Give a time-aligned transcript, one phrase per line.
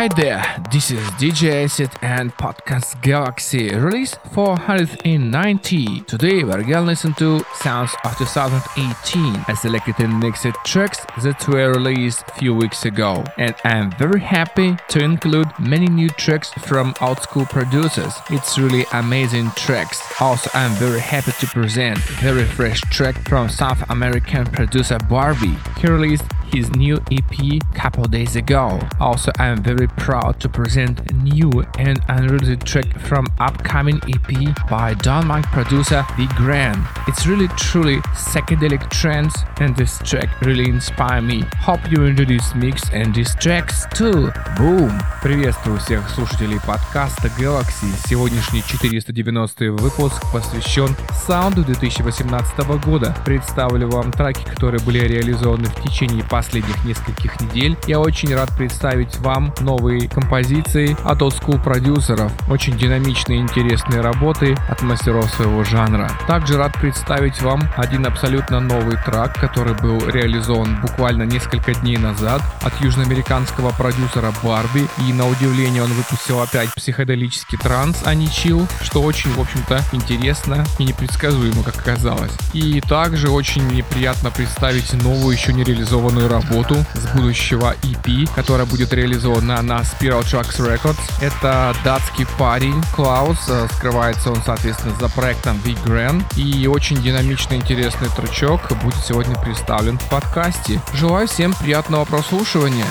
[0.00, 0.42] Hi there,
[0.72, 6.00] this is DJ Acid and Podcast Galaxy, release 490.
[6.06, 9.44] Today we're gonna listen to sounds of 2018.
[9.46, 14.78] I selected and mixed tracks that were released few weeks ago, and I'm very happy
[14.88, 18.14] to include many new tracks from old school producers.
[18.30, 20.00] It's really amazing tracks.
[20.18, 25.58] Also, I'm very happy to present very fresh track from South American producer Barbie.
[25.78, 26.24] He released
[26.55, 28.79] his new EP couple days ago.
[28.99, 34.29] Also, I'm very proud to present a new and unreleased track from upcoming EP
[34.69, 36.79] by Denmark producer The Grand.
[37.07, 41.43] It's really truly psychedelic trance and this track really inspired me.
[41.59, 44.31] Hope you enjoy this mix and these tracks too.
[44.57, 44.91] Boom!
[45.21, 47.91] Приветствую всех слушателей подкаста Galaxy.
[48.07, 50.95] Сегодняшний 490 выпуск посвящен
[51.27, 53.15] саунду 2018 года.
[53.25, 56.38] Представлю вам треки, которые были реализованы в течение последних
[56.84, 57.76] нескольких недель.
[57.86, 62.32] Я очень рад представить вам новые композиции от School продюсеров.
[62.48, 66.10] Очень динамичные и интересные работы от мастеров своего жанра.
[66.26, 72.42] Также рад представить вам один абсолютно новый трек, который был реализован буквально несколько дней назад
[72.62, 74.86] от южноамериканского продюсера Барби.
[75.06, 79.82] И на удивление он выпустил опять психоделический транс, а не чил, что очень, в общем-то,
[79.92, 82.32] интересно и непредсказуемо, как оказалось.
[82.54, 88.92] И также очень неприятно представить новую, еще не реализованную работу с будущего EP, которая будет
[88.92, 91.00] реализована на Spiral Tracks Records.
[91.20, 96.24] Это датский парень Клаус, э, скрывается он, соответственно, за проектом V Grand.
[96.36, 100.80] И очень динамичный, интересный тречок будет сегодня представлен в подкасте.
[100.94, 102.86] Желаю всем приятного прослушивания.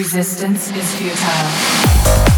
[0.00, 2.29] Resistance is futile.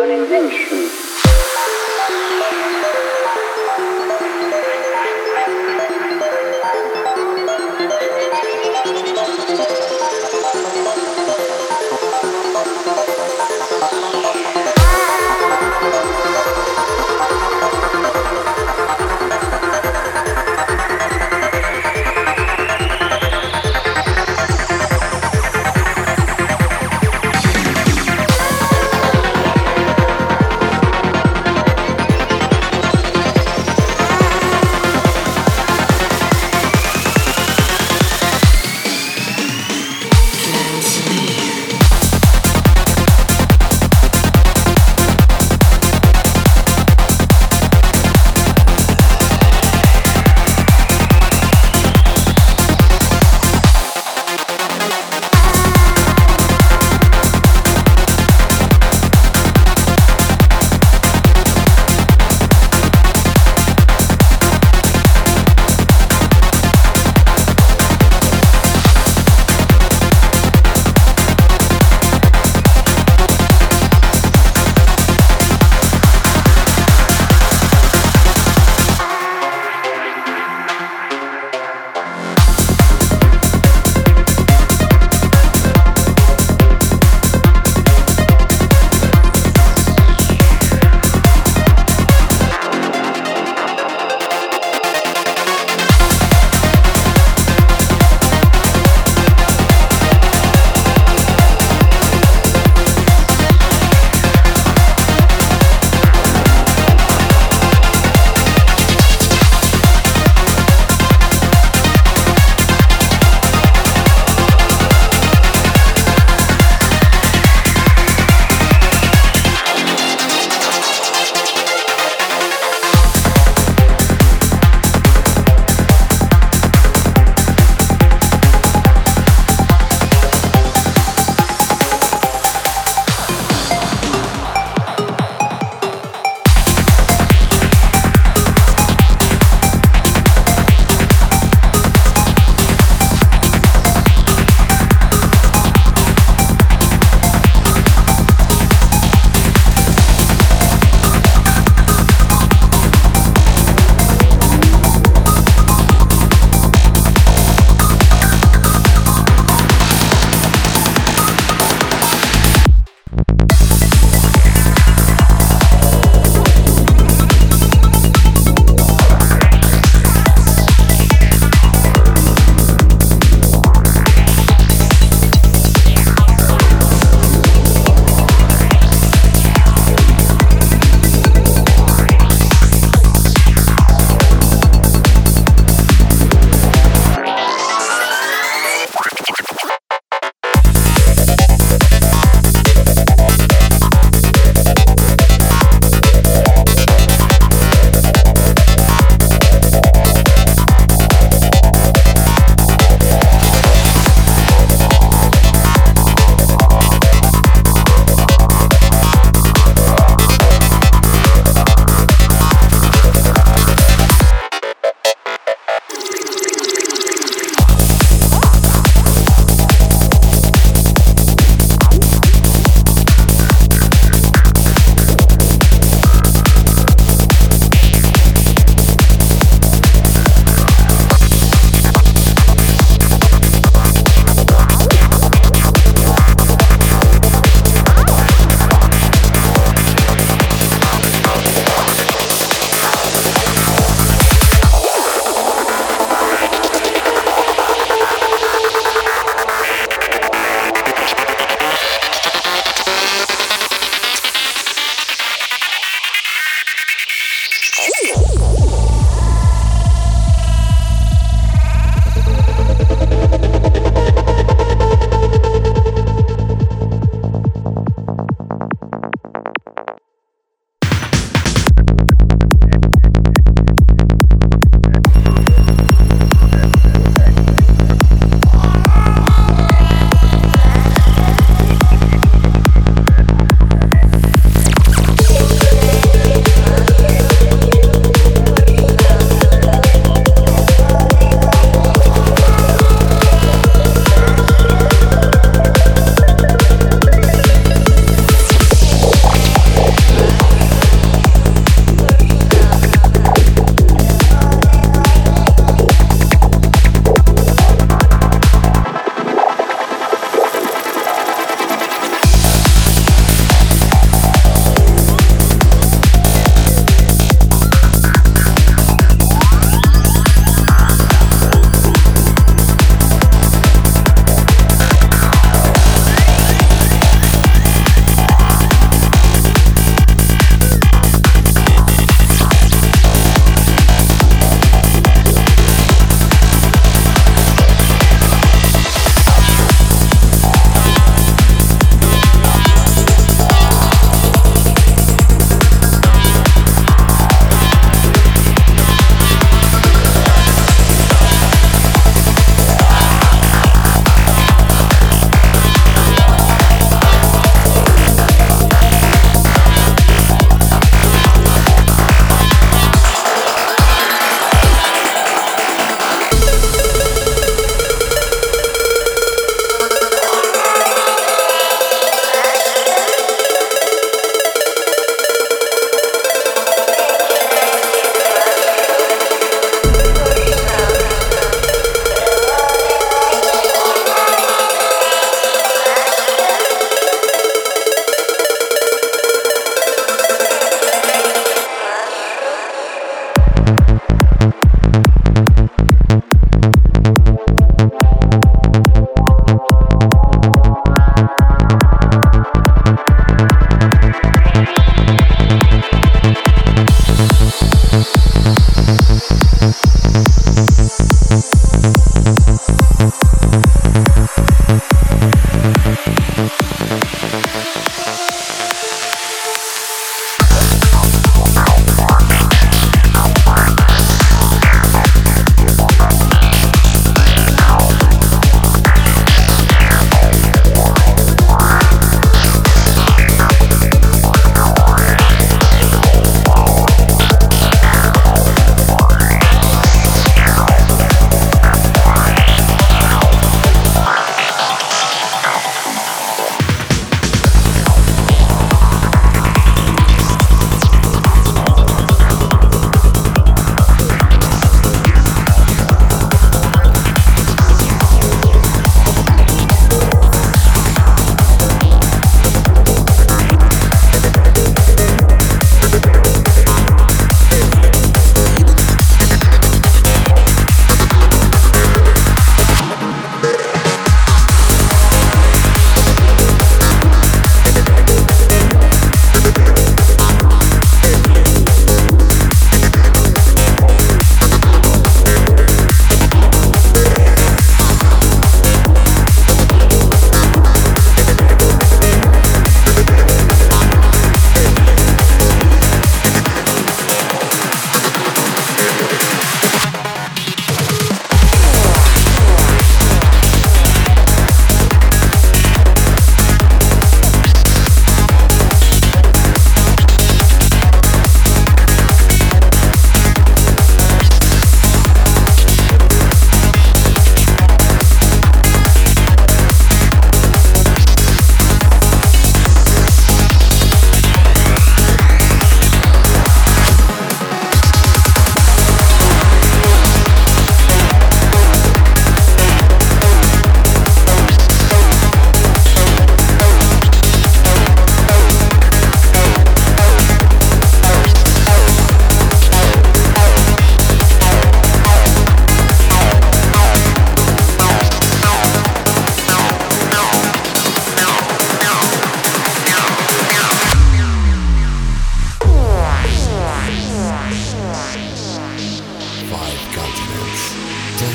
[0.00, 0.59] Loading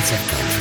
[0.06, 0.55] seconds.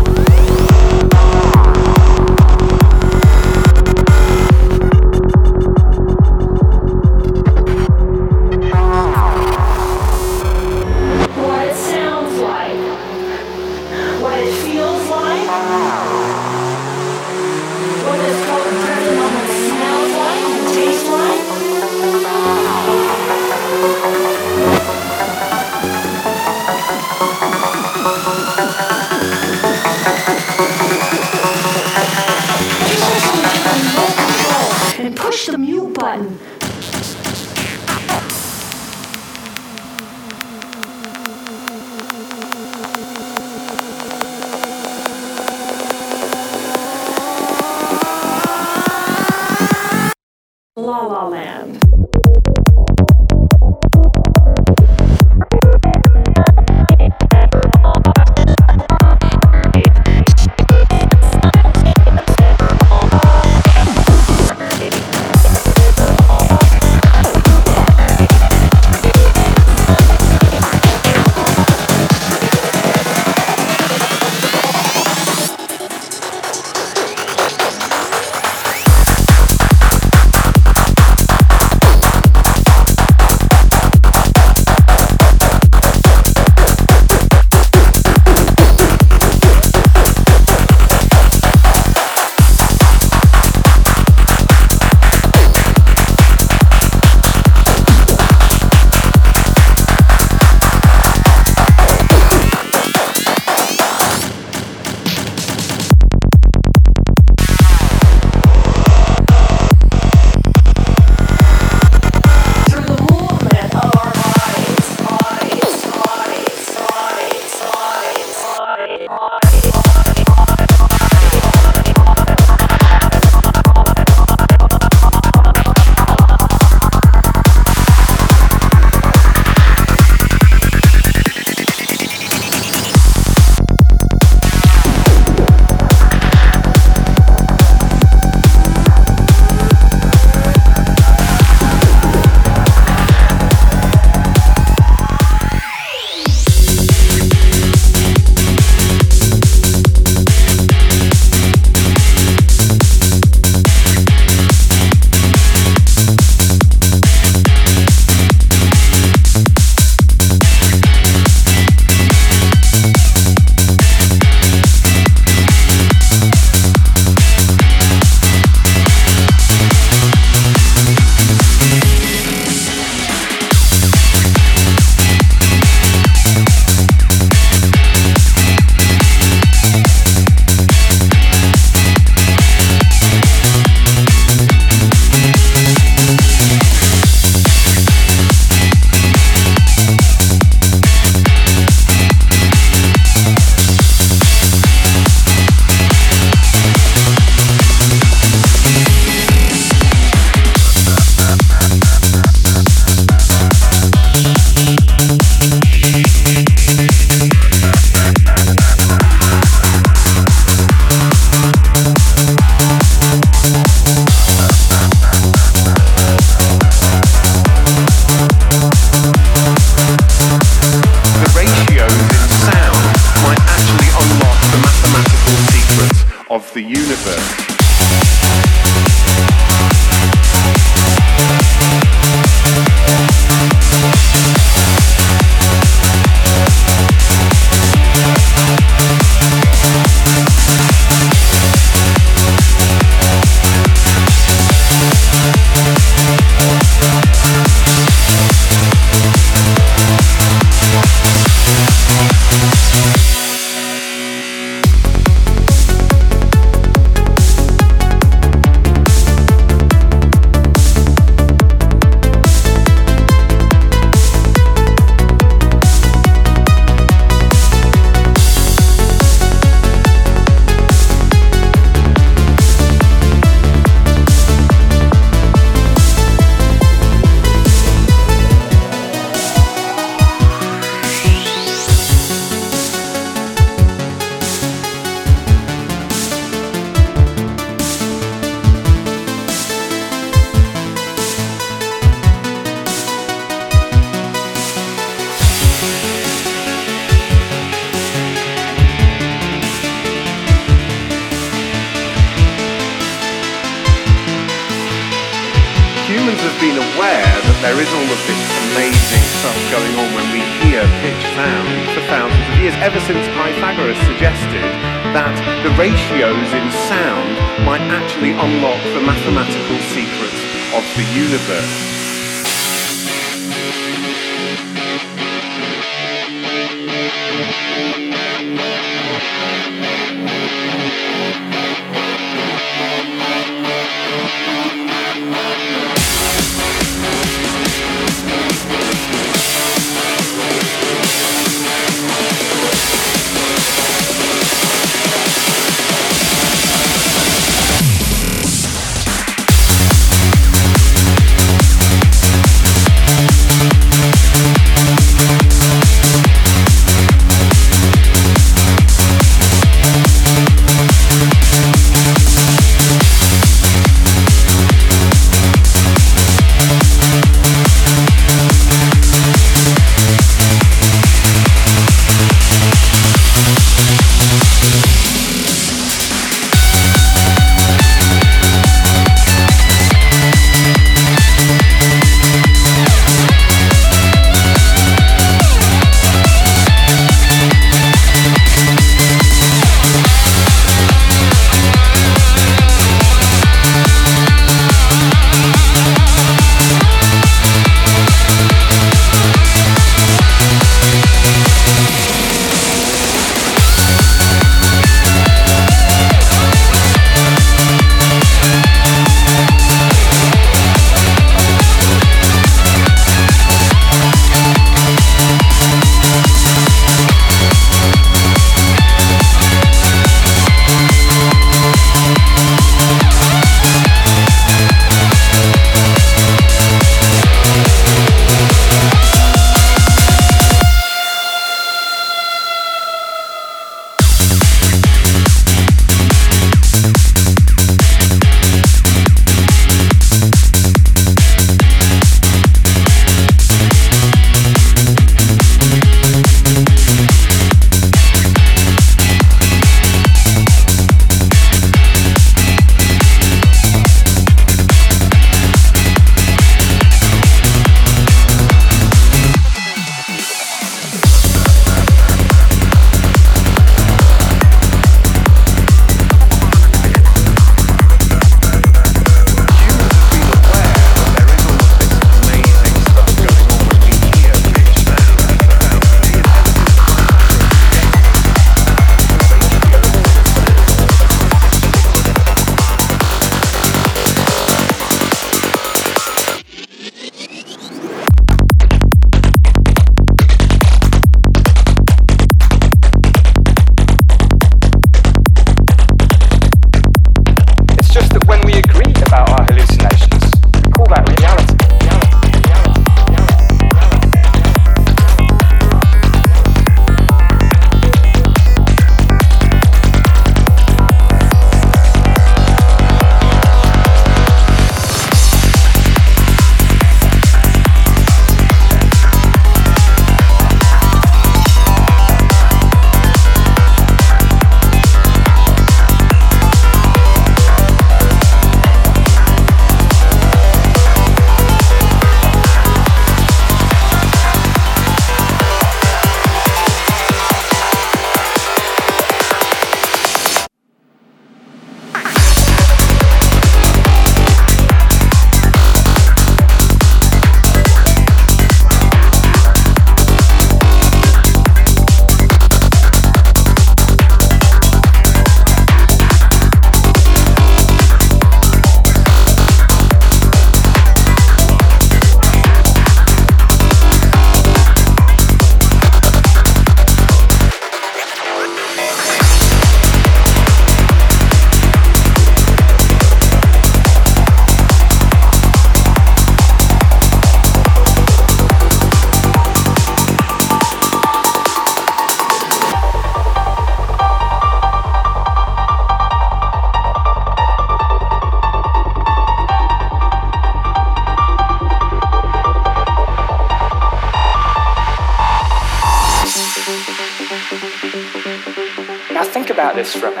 [599.69, 600.00] from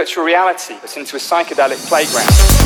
[0.00, 2.59] virtual reality but into a psychedelic playground.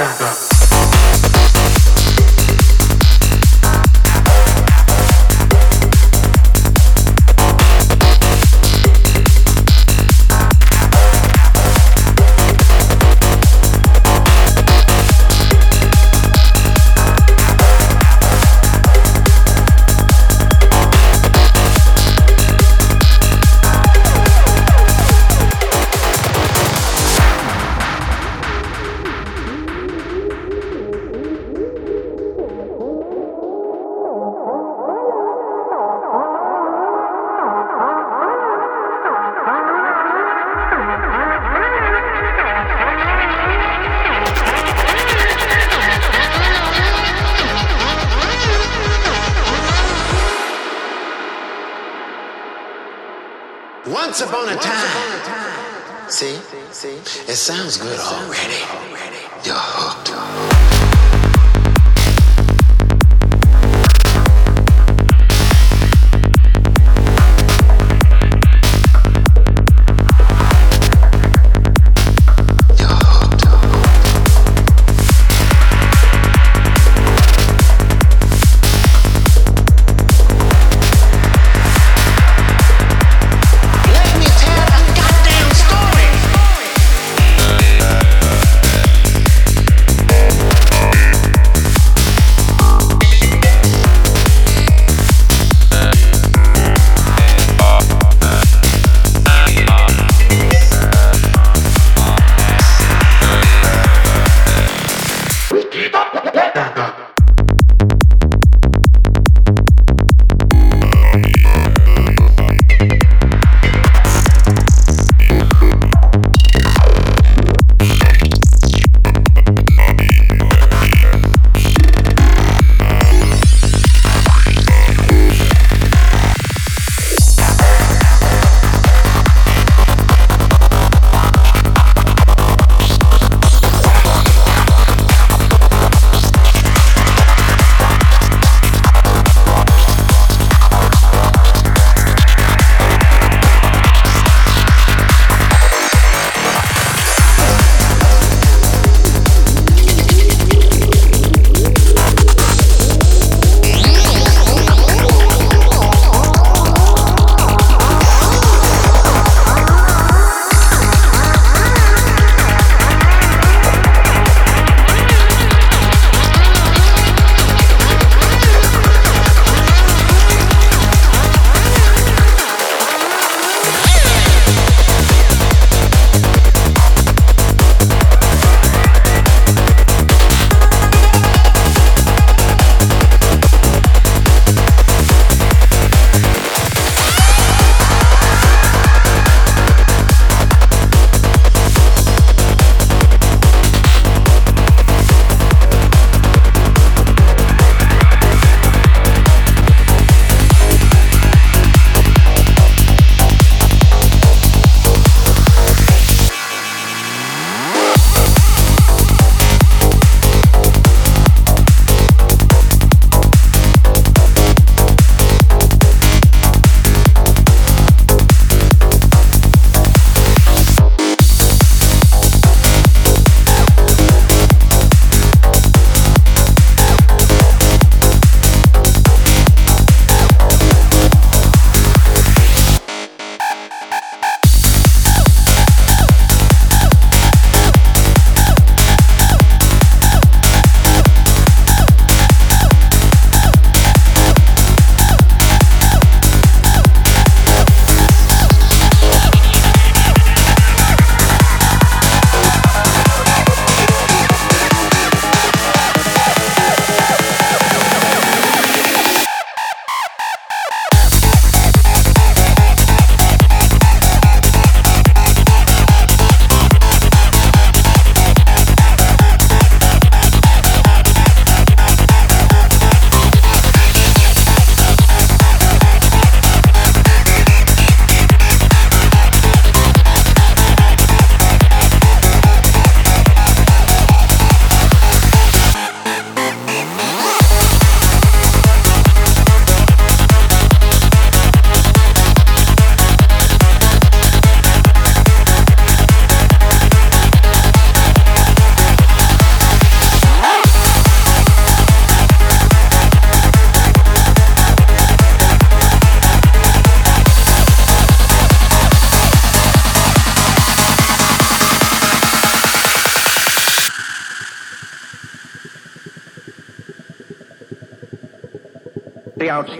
[0.00, 0.49] 诶哥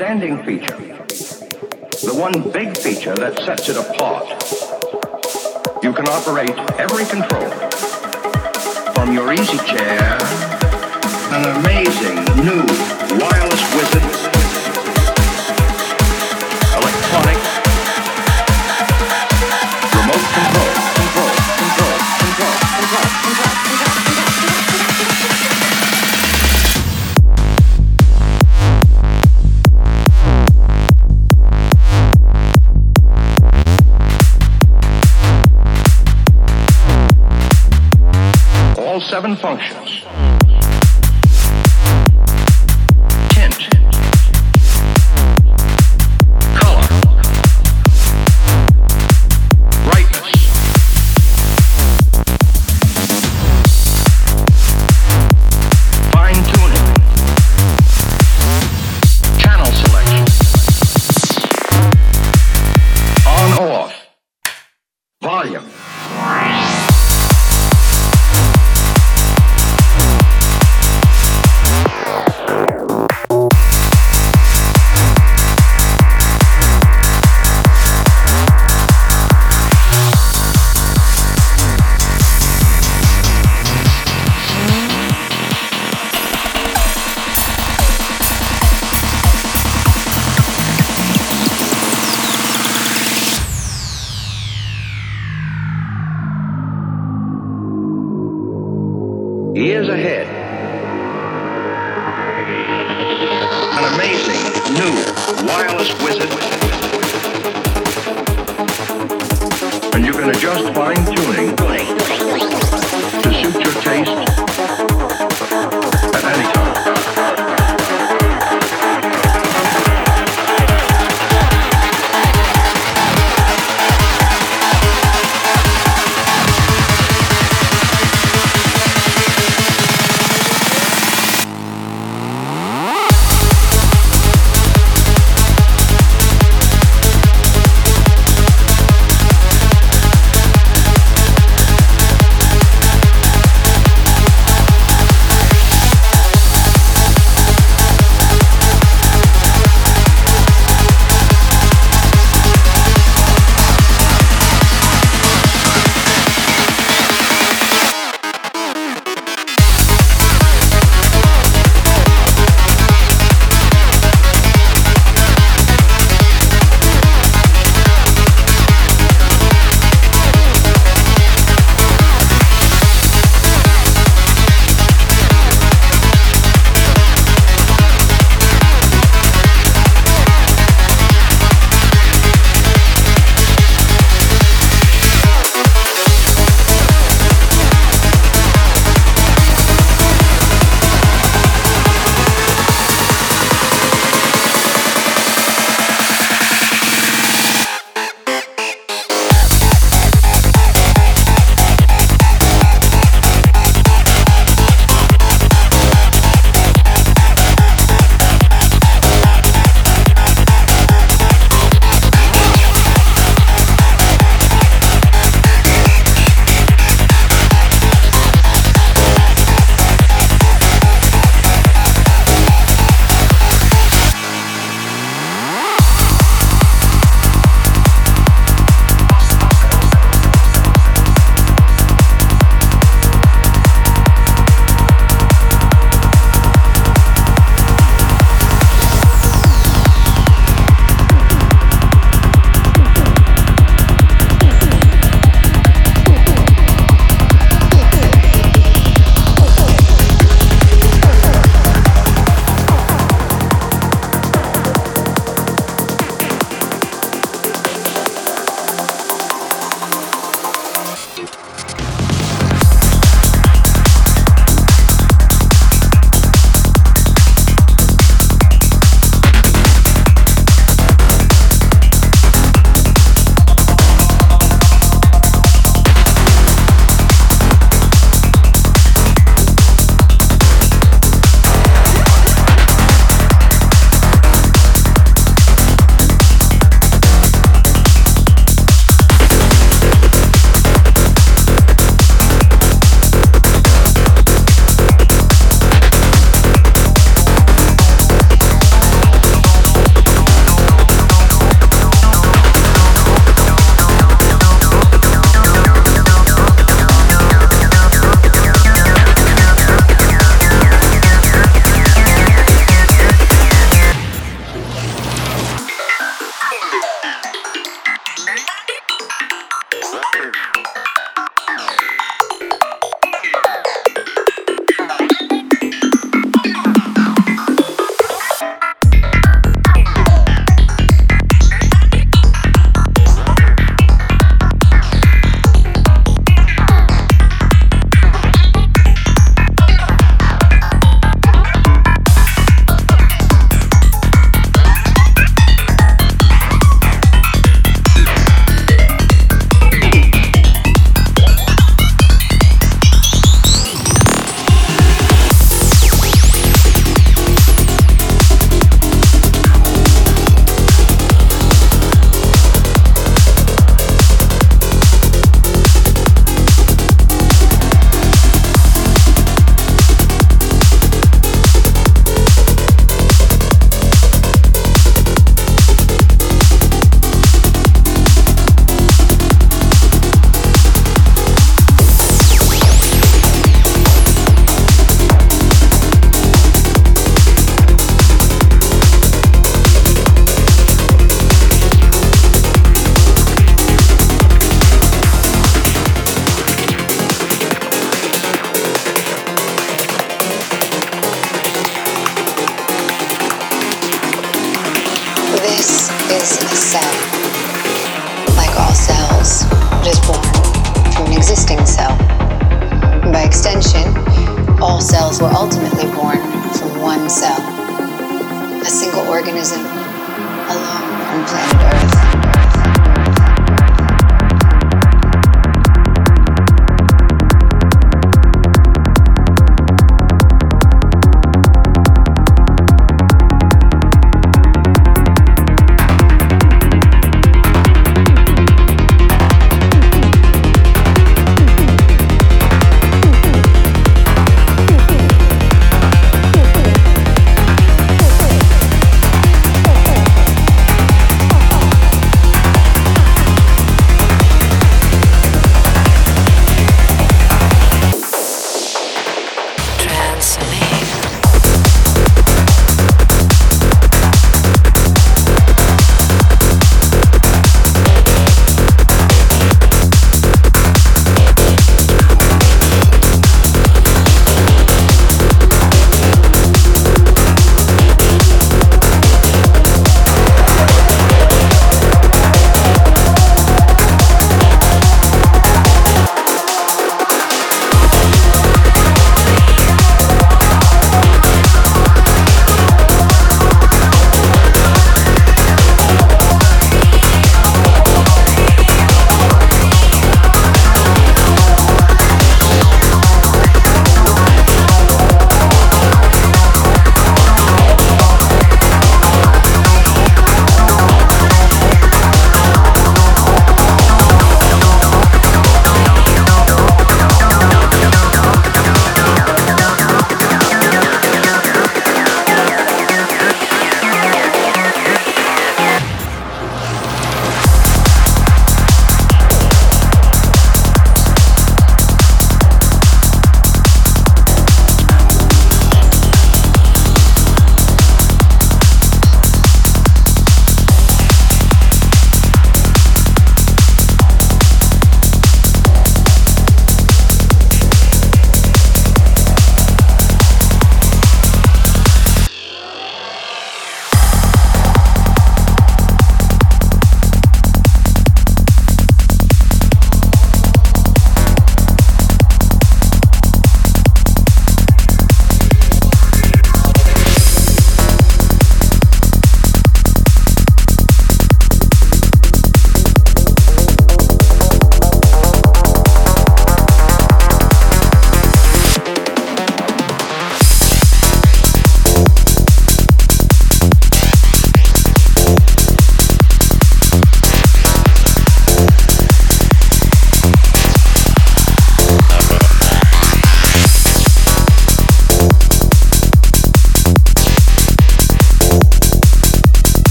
[0.00, 0.76] outstanding feature,
[2.06, 3.87] the one big feature that sets it apart.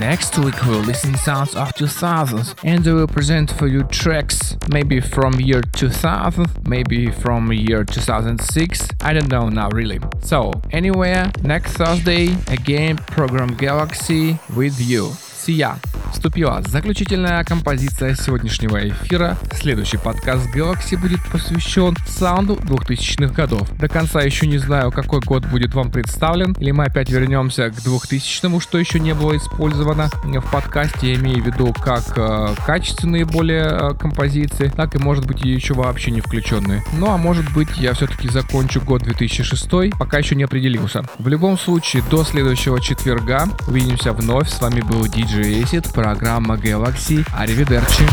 [0.00, 4.98] Next week we'll listen sounds of 2000s and I will present for you tracks maybe
[4.98, 8.88] from year 2000, maybe from year 2006.
[9.02, 10.00] I don't know now really.
[10.22, 15.10] So anywhere, next Thursday again program Galaxy with you.
[15.10, 15.76] See ya!
[16.12, 19.36] Вступила заключительная композиция сегодняшнего эфира.
[19.54, 23.70] Следующий подкаст Galaxy будет посвящен саунду 2000-х годов.
[23.78, 27.74] До конца еще не знаю, какой год будет вам представлен, или мы опять вернемся к
[27.74, 31.12] 2000-му, что еще не было использовано в подкасте.
[31.12, 35.74] Я имею в виду как э, качественные более э, композиции, так и может быть еще
[35.74, 36.82] вообще не включенные.
[36.98, 41.02] Ну а может быть я все-таки закончу год 2006, пока еще не определился.
[41.18, 44.48] В любом случае, до следующего четверга увидимся вновь.
[44.48, 47.26] С вами был DJ Acid программа Galaxy.
[47.36, 48.04] Аривидерчи.